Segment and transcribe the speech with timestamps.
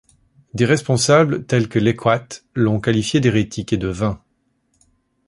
[0.55, 4.19] Des responsables tels que Lê Quát l'ont qualifié d'hérétique et de vain.